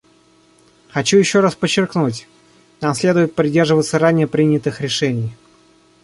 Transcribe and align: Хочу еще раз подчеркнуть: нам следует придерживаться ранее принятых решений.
Хочу 0.89 1.17
еще 1.19 1.41
раз 1.41 1.53
подчеркнуть: 1.53 2.27
нам 2.81 2.95
следует 2.95 3.35
придерживаться 3.35 3.99
ранее 3.99 4.25
принятых 4.25 4.81
решений. 4.81 5.31